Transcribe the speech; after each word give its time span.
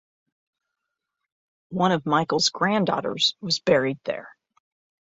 One 1.69 1.91
of 1.91 2.07
Michael’s 2.07 2.49
granddaughters 2.49 3.35
was 3.39 3.59
buried 3.59 3.99
there. 4.05 4.35